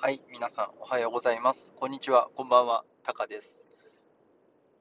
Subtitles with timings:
[0.00, 1.74] はい、皆さんおはようございます。
[1.76, 3.66] こんにちは、こんばんは、タカです。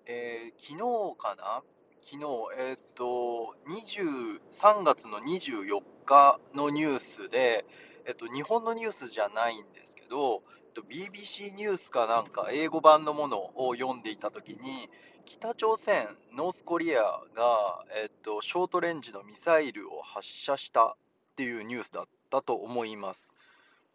[0.05, 1.63] えー、昨日かな？
[2.01, 2.25] 昨日、
[2.59, 7.65] えー、っと、3月の24日のニュースで、
[8.05, 10.43] えっと、日本のニュースじゃないんですけど、
[10.87, 14.87] BBC ニュースかなんか英語版のものを読んでいたときに、
[15.25, 20.95] 北朝鮮、ノースコリアが、えっと、ショートレンジのミサイルを発射したっ
[21.35, 23.33] ていうニュースだったと思います。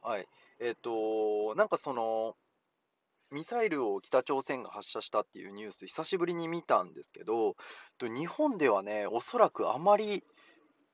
[0.02, 0.27] はい。
[0.62, 2.37] えっ、と、なんかその、
[3.33, 7.57] ミサイルを北朝鮮が発射したっていうニュース、久しぶりに見たんですけど、
[8.01, 10.23] 日本ではね、おそらくあまり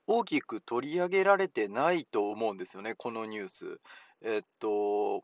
[0.07, 3.79] 大きく取り上げられてないと思うんですよね、このニュース。
[4.23, 5.23] えっと、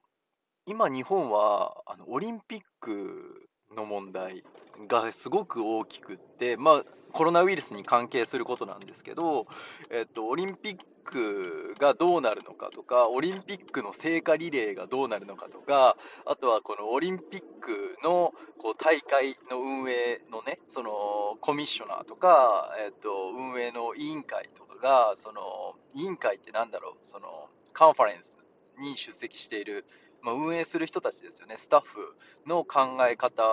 [0.67, 4.43] 今、日本はあのオリンピックの問題
[4.87, 9.47] がすごく大きくって、まあ、コロナウイルスに関係することなんですけど、
[9.89, 28.39] えっと、オリンピックがどうなるのかとか、オリンピックの聖火リレーがどうなるのかとか、あとはこのオリンピックのこう大会の運営のね、そのコミッショナーとか、えっと、運営の委員会とかが、その委員会ってなんだろう、そのカンファレンス
[28.79, 29.85] に出席している、
[30.21, 33.43] まあ、運営する人たちですよね、スタッフの考え方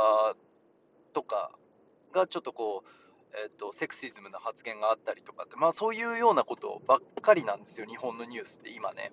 [1.13, 1.53] とか
[2.13, 3.02] がちょっとこう、
[3.35, 9.13] えーと、セクシズムの発言があったりとかって、まあ、そういうようなことばっかりなんですよ、日本のニュースって今ね。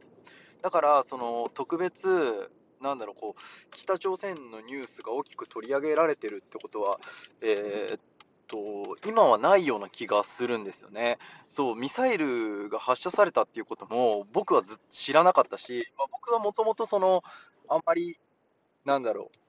[0.61, 6.99] だから、その特別、なんだろう、こう、北朝鮮のニュースが大きく取り上げられてるってことは、
[7.41, 7.99] えー
[8.49, 11.19] と今はないような気がするんですよね。
[11.47, 17.23] そう、ミサイルが発射されたっていうことも僕はず知らなかったし、まあ、僕はもともとその、
[17.69, 18.17] あんまり、
[18.85, 19.29] なんだろ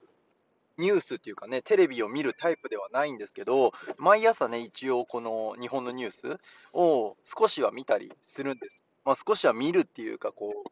[0.81, 6.39] ニュースっていうかね、テレビを見るタイプではないんですけど、毎朝ね、一応この日本のニュース
[6.73, 8.85] を少しは見たりするんです。
[9.05, 10.69] まあ、少しは見るっていうか、こう、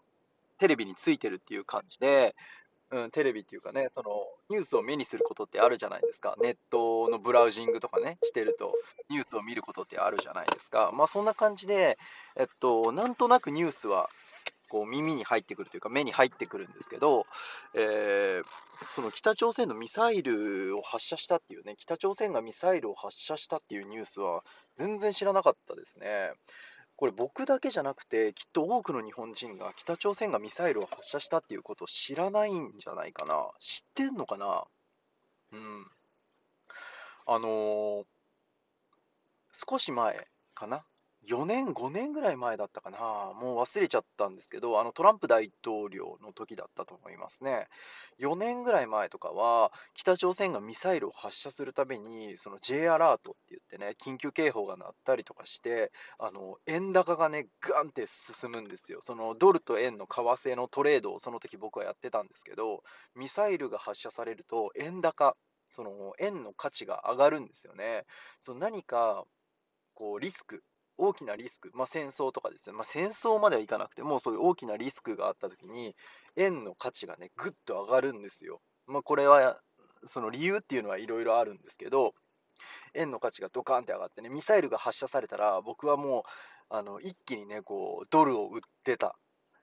[0.58, 2.36] テレビについてるっていう感じで、
[2.92, 4.10] うん、テレビっていうかね、その
[4.50, 6.36] ニュースを目にすることってあるじゃないですか。
[6.42, 8.74] ネットのブラウジングとかね、してると、
[9.10, 10.92] ニュースを見ることってあるじゃないですか。
[10.92, 12.00] まあそんな感じで、
[12.36, 14.10] えっと、なんとなくニュースは
[14.70, 17.26] こう耳に入ってくるというか目に入ってくるんですけど、
[17.74, 18.44] えー、
[18.94, 24.44] その北朝鮮のミサイルを発射したっていうね、北朝鮮がミサイルを発射したっていうニュースは
[24.76, 26.32] 全然知らなかったですね。
[26.96, 33.50] これ僕だけじゃなくて、きっと多くの日本人が北朝鮮がミサイルを発射したっていうことを知らないんじゃないかな。
[33.60, 34.66] 知ってんのかな？
[35.54, 35.88] うん。
[37.26, 38.06] あのー、
[39.52, 40.84] 少し前かな？
[41.28, 42.98] 4年、5年ぐらい前だったかな、
[43.34, 47.68] もう忘れちゃったんですけど、あのトランプ大統領の時だったと思いますね。
[48.18, 59.00] 4年ぐらい前とかは、北朝鮮がミサイルを発射するたびに、その J アラートって言ってね、緊急警報が鳴ったりとかして、あの円高がね、ガンって進むんですよ。
[59.02, 62.84] そのドルと円の為替のトレードをその時僕はやってたんですけど、
[63.16, 65.36] ミサイルが発射されると、円高、
[65.74, 68.06] その円の価値が上がるんですよね。
[68.40, 69.26] その何か
[69.94, 70.64] こうリスク
[71.00, 75.96] 大きなリスク、まあ、戦争とかですね、まあ、戦争まではいかなくても、そういう大きなリスクがあったときに、
[76.36, 78.62] 円の価値がね、ぐっと上がるんですよ。
[78.86, 79.60] まあ、これは、
[80.04, 82.14] その理由っていうのはいろいろあるんですけど、
[82.94, 86.24] 円の価値がドカンって上がってね、ミサイルが発射されたら、僕はもう、
[86.72, 89.16] あの一気にね、こう、ドルを売ってた。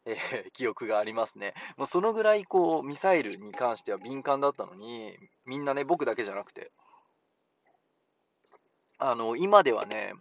[0.06, 0.16] えー、
[0.52, 1.52] 記憶がありますね。
[1.76, 6.70] もうそのぐらいこうミサイルに関しては敏感だったのに、みんなね、僕だけじゃなくて、
[8.98, 10.14] あの今ではね、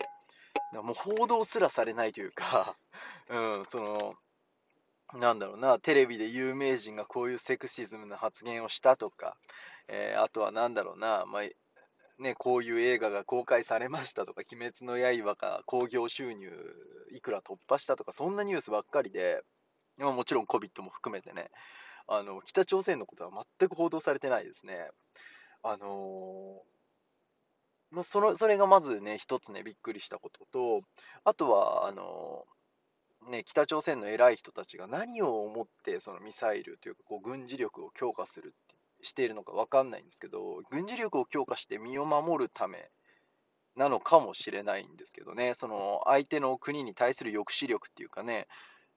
[0.81, 2.77] もう報道すらされないというか
[3.29, 4.15] うん、その、
[5.13, 9.37] なんだろうな、テレビで有名人がこういうセクシズムな発言をしたとか、
[9.87, 11.41] えー、あとはなんだろうな、まあ、
[12.21, 16.49] ね、こういう映画が公開されましたとか、鬼滅の刃が興行収入
[17.11, 19.43] いくら突破したとか、そんなニュースばっかりで、
[19.97, 21.51] まあ、もちろん COVID も含めてね、
[22.07, 24.89] あの北朝鮮のことは全く報道されてないですね。
[25.63, 26.74] あのー
[27.91, 30.81] まあ、そのそれがまずね、一つね、びっくりしたことと、
[31.23, 32.45] あとは、あの
[33.29, 38.53] ね、北朝鮮の偉い人たちが何を思ってそのミサイルというかこう軍事力を強化する
[39.01, 42.89] しているのか分かんないんですけど、軍事力を強化して身を守るため
[43.75, 48.47] なのかもしれないんですけどね、その相手の国に対する抑止力っていうかね、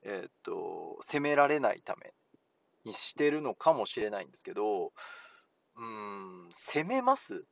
[0.03, 2.13] えー、っと攻められないため
[2.85, 4.93] にしてるのかもしれないんですけど、
[5.77, 7.45] うん、攻めます？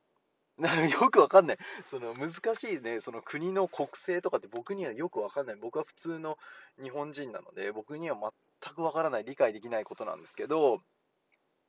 [1.01, 1.57] よくわかんない。
[1.85, 5.55] その難しいね、その国の国政とかって僕にはよくわかんない。
[5.55, 6.37] 僕は普通の
[6.81, 8.17] 日本人なので、僕には
[8.61, 10.81] 全くわからない、理解できないことなんですけど、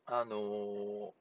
[0.06, 1.12] あのー、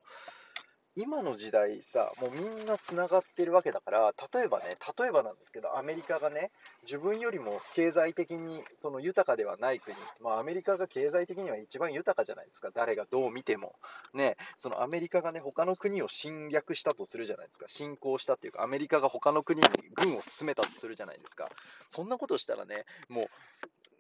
[1.00, 4.66] 今の時代さ、もうみんなつながってるわけだから、例えばね、
[4.98, 6.50] 例えばなんですけど、アメリカがね、
[6.82, 13.76] 自分よりも経済的にその豊かではない国、まあ、アメリカが経済的には一番豊かじゃないですか、誰がどう見ても。
[14.16, 21.48] ね、そのアメリカがね、他の国を侵略したとするじゃないですか、侵攻したっていうか、アメリカが他の国に軍を進めたとするじゃないですか。
[21.88, 23.28] そんなことしたらね、もう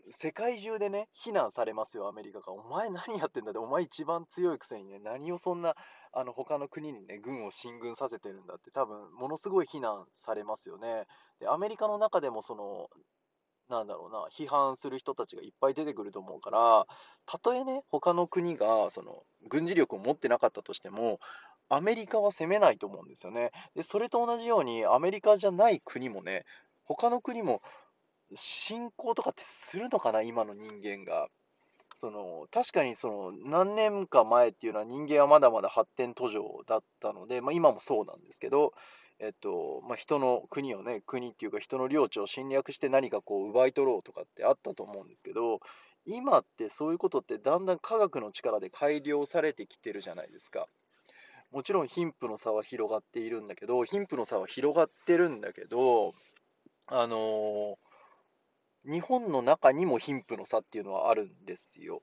[0.10, 2.52] 世界中でね、非難されますよ、アメリカが。
[2.54, 5.76] お前何やってんだって、お前一番強いくせにね、何をそんな、
[6.20, 11.06] あの、他の国にね、軍を進軍させてるんだって、多分、ものすごい非難されますよね。
[11.40, 12.90] で、アメリカの中でも、その、
[13.70, 16.88] なんだろうな、批判する人たちがいっぱい出てくると思うから、
[17.28, 21.20] たとえね、他の国が、その、軍事力を持ってなかったとしても、
[21.70, 23.52] アメリカは攻めないと思うんですよね。
[23.76, 26.46] で、それと同じように、アメリカじゃない国もね、
[26.84, 27.62] 他の国も
[28.34, 31.28] 信仰とかってするのかな、今の人間が。
[32.00, 38.74] その確かにその何年か前っていうのは人間はまだまだ発展途上だったので、まあ、今もそうなんですけど、
[39.18, 45.60] えっとまあ、人の国をね、国っていうか人の領地を侵略して何かこう奪い取ろうとかってあったと思うんですけど、
[46.06, 50.68] 今ってそういうことってだんだん科学の力で改良されてきてるじゃないですか。
[51.52, 56.14] もちろん貧富の差は広がっているんだけど、貧富の差は広がってるんだけど、
[56.86, 57.87] あのー
[58.88, 62.02] 日本の中にも貧富の差っていうのはあるんですよ。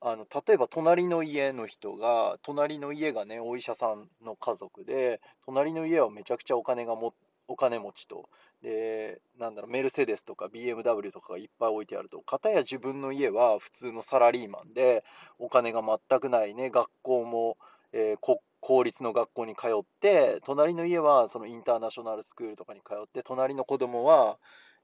[0.00, 7.14] あの例えば隣の家の人が隣の家がねお医者さんの家族で隣の家はめちゃくちゃお金がも
[7.48, 8.28] お金持ちと
[8.62, 15.02] でなんだろうメルセデスとか BMW とかがいっぱい置いてあると片や自分の家は普通のサラリーマンで
[15.38, 17.56] お金が全くないね学校も、
[17.92, 19.70] えー、公立の学校に通っ
[20.00, 24.38] て隣の家はそのインターナショナルスクールとかに通って隣の子供は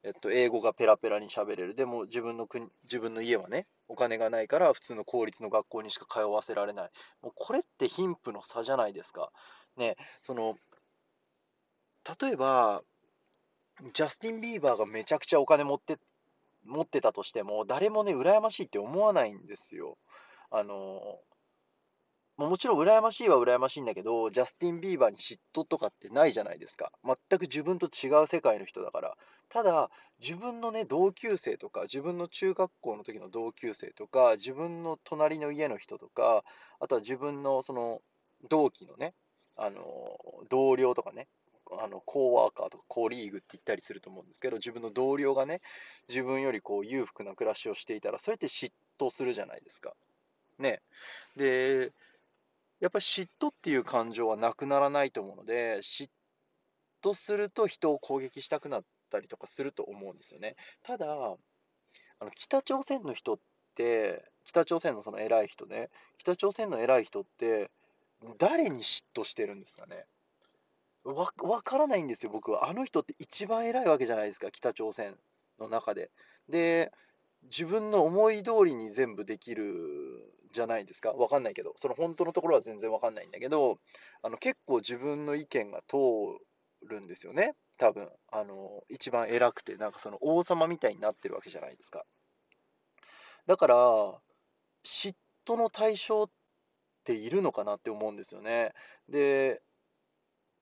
[0.05, 1.75] えっと、英語がペラペラに喋れる。
[1.75, 6.91] でも自分の国、自分の家はね、お金がないから普通の公立の学校にしか通わせられない。
[7.23, 9.33] もうこれって貧富の差じゃないですか。
[9.79, 10.57] ね、その、
[12.21, 12.83] 例えば、
[13.95, 15.99] ジャスティン・ビーバーがめちゃくちゃお金持って
[16.65, 19.97] 持ってたとしても、誰もね、羨ましいって思わないんですよ。
[20.51, 21.19] あの、
[22.37, 26.91] もちろん羨ましいは羨ましいんだけど、ジャスティン・ビーバーに嫉妬とかってないじゃないですか。
[27.05, 29.17] 全く自分と違う世界の人だから。
[29.49, 29.89] ただ、
[30.21, 36.45] 自分のね、同級生とか、自分の中学校の時の同級生とか、自分の隣の家の人とか、
[36.81, 38.03] あとは自分のその
[38.49, 39.15] 同期のね、
[39.57, 40.19] あの
[40.51, 41.29] 同僚とかね、
[41.81, 45.61] あのコーワーカーとかコーリーグって言ったりすると思うんですけど、自分の同僚がね、
[46.09, 49.95] 自分よりこう裕福な暮らしをしていたら、それって嫉妬するじゃないですか。
[50.59, 50.83] ね。
[51.37, 51.93] で、
[52.85, 56.11] やっぱり嫉妬っていう感情はなくならないと思うので、嫉
[57.03, 60.55] 妬すると人を攻撃したくなったりとかすると思うんですよね。
[60.83, 63.39] ただ、あの北朝鮮の人っ
[63.75, 65.89] て、北朝鮮のその偉い人ね、
[66.19, 67.71] 北朝鮮の偉い人って、
[68.37, 70.05] 誰に嫉妬してるんですかね。
[71.05, 72.69] わ分からないんですよ、僕は。
[72.69, 75.17] あの人って一番偉いわけじゃないですか、北朝鮮
[75.59, 76.11] の中で。
[76.51, 76.93] で、
[77.45, 81.11] 自分の思い通りに全部できるじゃないですか？
[81.13, 83.79] わかんないけど、その本当のところは全然わかんないんだけど、
[84.23, 85.97] あの結構自分の意見が通
[86.87, 87.53] るんですよね。
[87.77, 92.05] 多分、あの、一番偉くて、なんかその王様みたいになってるわけじゃないですか。
[93.47, 93.77] だから、
[94.85, 95.15] 嫉
[95.45, 96.31] 妬の対象っ
[97.05, 98.73] ているのかなって思うんですよね。
[99.09, 99.61] で、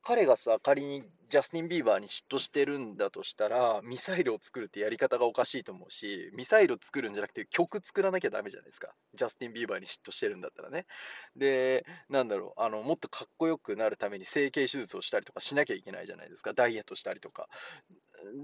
[0.02, 8.92] 彼がさ、仮にジャスティン・ビーバーに嫉妬してるんだとしたら、ミサイルを作るってやり方がおかしいと思うし、ミサイルを作るんじゃなくて曲作らなきゃダメじゃないですか。
[9.14, 10.86] ジャスティン・ビーバーに嫉妬してるんだったらね。
[11.36, 16.52] で、なんだろう、あの、もっとかっこよくなるために整形手術をしたりとかしなきゃいけないじゃないですか。
[16.52, 17.48] ダイエットしたりとか。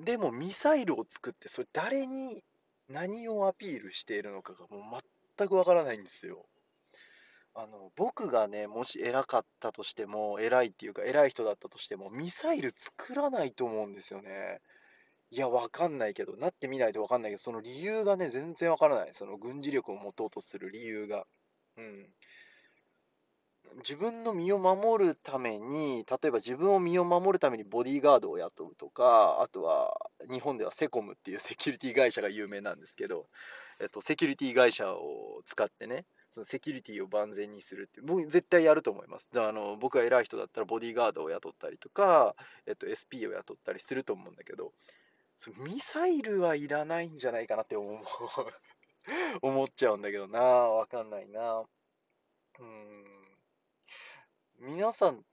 [0.05, 2.45] でも、ミサイルを作って、それ誰に
[2.89, 5.03] 何をアピールしているのかがもう
[5.37, 6.47] 全くわからないんですよ。
[7.55, 14.61] あの、僕がね、もし偉かったとしても、偉いっていうか、偉い人だったとしても、ミサイル作らないと思うんですよね。
[15.31, 19.13] いや、わかんないけど、なってみないとわかんないけど、その理由がね、全然わからない。
[19.13, 21.27] その軍事力を持とうとする理由が。
[21.77, 22.09] うん。
[23.79, 29.95] 自分の身を守るために、例えば自分を身を守るためにボディーガードを雇うとか、あとは
[30.31, 33.27] 日本ではセコムっていうセキュリティ会社が有名なんですけど、
[33.81, 39.29] えっと、セキュリティ会社を使ってね、そのセキュリティを万全にするって、僕絶対やると思います。
[39.33, 42.35] じゃあ、あの僕が偉い人だったらボディーガードを雇ったりとか、
[42.67, 44.73] えっと、SP を雇ったりすると思うんだけど、
[45.37, 47.99] そミサイルはいらないんじゃないかなって思う
[49.43, 51.65] 思っちゃうんだけどな、わかんないな。
[52.59, 53.05] うん。
[54.59, 55.25] 皆さん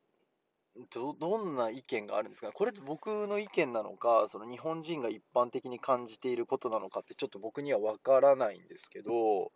[0.92, 2.52] ど、どんな意見があるんですか？
[2.52, 9.52] これって僕の意見なのか、その日本人が一般的に感じていることなのかってちょっと僕にはわからないんですけど、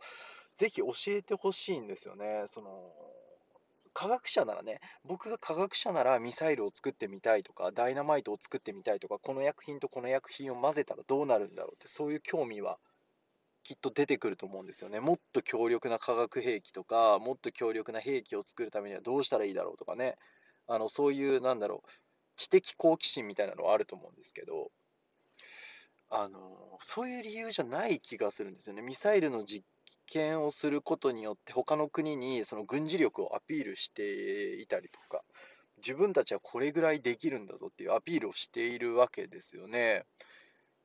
[0.59, 2.43] ぜひ教えてほしいんですよね。
[2.47, 2.91] その
[3.93, 12.77] 科学者ならね、僕が科学者ならミサイルを作ってみたいとか、ダイナマイトを作ってみたいとか、この薬品とこの薬品を混ぜたらどうなるんだろうって、そういう興味は
[13.63, 14.99] きっと出てくると思うんですよね。
[14.99, 20.17] もっと強力な化学兵器とか、もっと強力な兵器を作るためにはどうしたらいいだろうとかね、
[20.67, 21.89] あのそういう、なんだろう、
[22.35, 24.71] 知的好奇心みたいなのはあると思うんですけど、
[26.11, 28.81] あのそういう理由じゃない気がするんですよね。
[28.81, 29.63] ミサイルの実
[30.09, 35.23] 験をすることによって他の国にその軍事力をアピールしていたりとか
[35.77, 40.03] 自分たちはこれぐらいできるんだぞっていうアピールをしているわけですよね。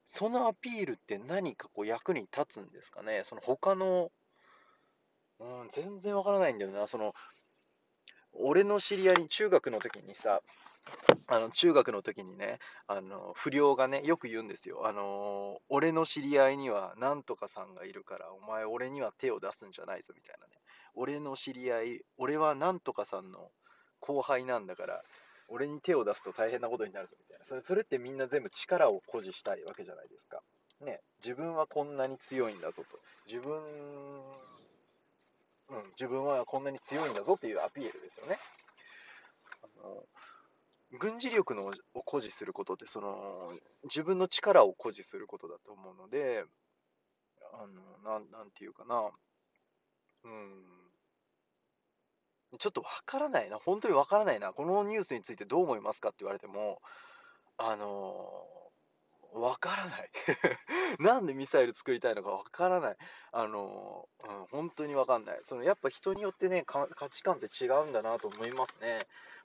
[0.04, 4.12] そのアピールって何かこう役に立つんですかねその他の、
[5.40, 6.86] うん、全然わからないんだよな。
[6.86, 7.14] その
[8.34, 10.42] 俺の知り合いに中学の時にさ
[11.26, 14.86] あの中学の時にね、あの不良がね、よく言うんですよ。
[14.86, 20.52] あの俺の知り合いにはなんとかさんがいるから、お前、俺には手を出すんじゃないぞみたいなね。
[20.94, 23.50] 俺の知り合い、俺はなんとかさんの
[24.00, 25.02] 後輩なんだから、
[25.48, 27.44] 俺に手を出すと大変なことになるぞみたいな。
[27.44, 30.42] それそれってみんな全部力を誇示したいわけじゃないですか。
[30.80, 32.98] ね、自分はこんなに強いんだぞと。
[33.26, 33.54] 自分、
[35.70, 38.36] うん、自分はこんなに強いんだぞっていうアピールですよね。
[39.62, 40.04] あの
[40.98, 43.52] 軍事力のを誇示することってその
[43.84, 46.44] 自分の力を誇示することだと思うので
[47.52, 49.10] あのなんなんていうかな
[50.24, 50.64] うん
[52.58, 56.80] ちょっとわからないな本当にわからないなこのニュースについてどう思いますかって言われても
[57.58, 58.24] あの
[59.34, 60.10] わからない
[61.02, 62.96] なんでミサイル作りたいのかわからない。
[63.32, 65.40] あの、うん、本当にわかんない。
[65.42, 69.00] そのやっぱ人によってね、価値観って違うんだなと思いますね。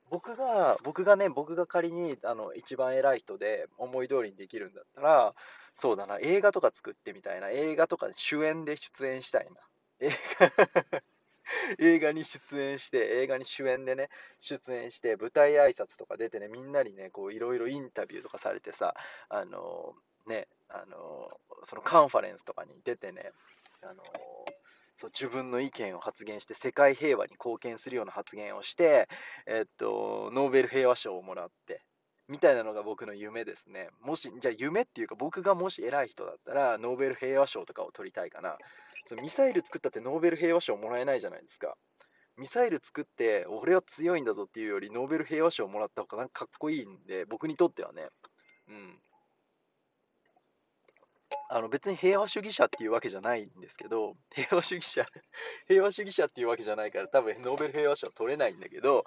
[0.10, 5.34] 僕が、僕がね、僕が仮にあの一番偉い人で思い通りにできるんだったら、
[5.74, 9.62] そうだな、映画とか作ってみたいな、映画とか主演で出演したいな。
[11.80, 18.96] 映画に出演して、映画に主演でね、出演して、舞台挨拶とか出てね、みんなにね、こう、いろいろインタビューとかされてさ、
[19.30, 19.96] あの
[20.28, 21.32] ね、あの
[21.64, 23.32] そのカンファレンスとかに出てね、
[23.82, 24.04] あの
[25.00, 29.08] そう自分の意見を発言して世界平和に貢献するような発言をして、
[29.48, 31.86] えっと、ノーベル平和賞をもらって
[32.28, 33.92] みたいなのが僕の夢ですね。
[34.02, 38.58] もし、じゃあ夢っていうか僕がもし偉い人だったらノーベル平和賞とかを取りたいかな。
[39.06, 41.78] そミサイル作ったってノーベル平和賞もらえないじゃないですか。
[42.36, 48.10] ミサイル作って俺は強いんだぞっていうよりノーベル平和賞をもらった方がなんかかっこいいんで僕にとってはね。
[48.68, 48.94] うん。
[51.52, 55.06] あの別に平和主義者っていうわけじゃないんですけど、 平和主義者
[55.68, 59.04] 平和主義者っていうわけじゃないから、多分ノーベル平和賞取れないんだけど、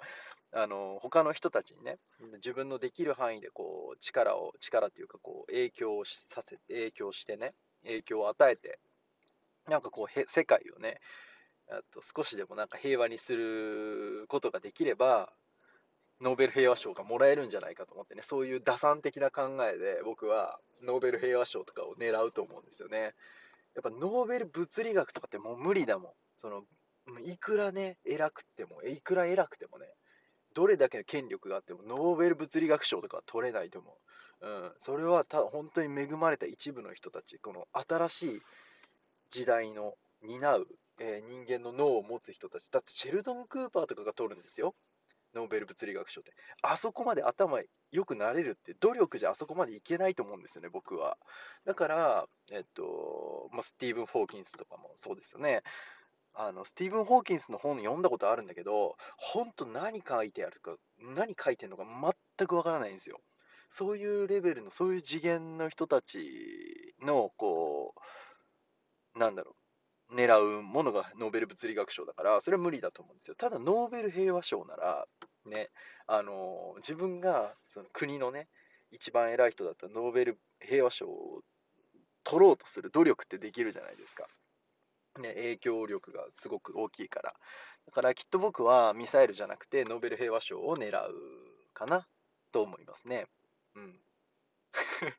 [0.51, 1.99] あの他の人たちにね、
[2.33, 8.77] 自分のできる範囲でこう力を、力っていうかこう影響をさせて、影響してね、影響を与えて、
[9.67, 10.99] なんかこう世界をね、
[11.69, 15.33] あと少しでもなんか平和にすることができれば、
[16.23, 23.13] ノーベル平和賞がもらえるんじゃないかと思ってね、そういう打算的な考えで僕はノーベル平和賞とかを狙うと思うんですよね。
[23.75, 26.11] やっぱノーベル物理学とかってもう無理だもん。
[26.35, 26.63] その
[27.25, 29.87] いくらね、偉くても、いくら偉くてもね、
[30.53, 33.97] どれだけの権力があってもノーベル物理学賞とかは取れないと思
[34.41, 34.47] う。
[34.47, 38.41] うん、それはた本当に恵まれた一部の人たち、この新しい
[39.29, 40.67] 時代の担う、
[40.99, 44.75] えー、人間の脳を持つ人たち、だってシェルドン・クーパーとかが取るんですよ。
[45.35, 46.33] ノーベル物理学賞って。
[46.61, 47.59] あそこまで頭
[47.91, 51.17] 良くなれるって、努力じゃあそこまでいけないと思うんですよね、僕は。
[51.65, 55.63] だから、えっと、まあ、スティーブン・ホーキンスとかもそうですよね。
[56.35, 61.85] あのスティーブン・ホーキンスの本読んだことあるんだけど、本当何書いてあるか、何書いてるのか
[62.37, 63.19] 全くわからないんですよ。
[63.69, 67.93] そういうレベルの、そういう次元の人たちの、こ
[69.15, 69.55] う、なんだろう、
[70.11, 73.35] 狙うものがノーベル物理学賞だから、それは無理だと思うんですよ。
[73.35, 75.07] ただ、ノーベル平和賞なら、
[75.45, 75.69] ね、
[76.07, 78.47] あの自分がその国のね、
[78.91, 81.41] 一番偉い人だったノーベル平和賞を
[82.23, 84.27] 取ろうとする努力ってできるじゃないですか。
[85.19, 87.33] ね、影響力がすごく大きいから。
[87.85, 91.13] だからきっと僕はミサイルじゃなくてノーベル平和賞を狙う
[91.73, 92.07] かな
[92.51, 93.27] と思いますね。
[93.75, 93.99] うん。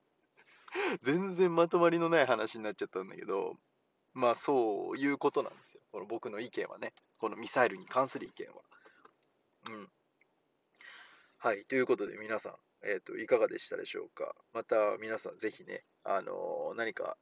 [1.03, 3.57] 全然まとまりのない話になっちゃったんだけど、
[4.15, 5.81] まあそういうことなんですよ。
[5.93, 6.93] この僕の意見はね。
[7.19, 8.63] このミサイルに関する意見は。
[9.71, 9.89] うん。
[11.39, 11.65] はい。
[11.65, 12.55] ということで皆さん、
[12.87, 14.35] えっ、ー、と、いかがでしたでしょうか。
[14.53, 17.17] また皆さんぜひね、あのー、何か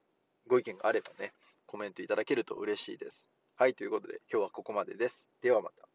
[0.46, 1.32] ご意見があればね、
[1.66, 3.28] コメントいただけると嬉しいです。
[3.56, 3.74] はい。
[3.74, 5.28] ということで今日はここまでです。
[5.40, 5.91] ではまた。